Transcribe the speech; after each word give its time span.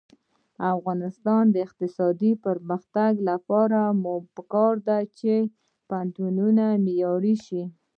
د 0.57 0.61
افغانستان 0.75 1.43
د 1.51 1.55
اقتصادي 1.67 2.31
پرمختګ 2.45 3.11
لپاره 3.29 3.79
پکار 4.35 4.73
ده 4.87 4.97
چې 5.17 5.33
پوهنتونونه 5.89 6.63
معیاري 6.85 7.35
شي. 7.45 7.63